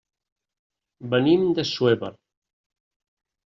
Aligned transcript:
Venim 1.11 1.45
d'Assuévar. 1.59 2.13